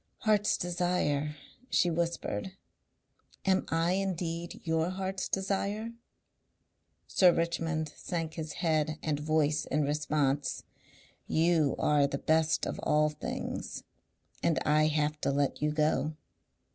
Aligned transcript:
"Heart's 0.21 0.57
desire," 0.57 1.35
she 1.69 1.91
whispered. 1.91 2.53
"Am 3.45 3.67
I 3.69 3.91
indeed 3.91 4.59
your 4.63 4.89
heart's 4.89 5.29
desire?" 5.29 5.93
Sir 7.07 7.31
Richmond 7.31 7.93
sank 7.95 8.33
his 8.33 8.53
head 8.65 8.97
and 9.03 9.19
voice 9.19 9.65
in 9.65 9.83
response. 9.83 10.63
"You 11.27 11.75
are 11.77 12.07
the 12.07 12.17
best 12.17 12.65
of 12.65 12.79
all 12.81 13.09
things. 13.09 13.83
And 14.41 14.57
I 14.65 14.87
have 14.87 15.21
to 15.21 15.29
let 15.29 15.61
you 15.61 15.69
go." 15.71 16.15